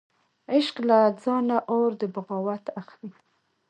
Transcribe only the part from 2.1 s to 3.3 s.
بغاوت اخلي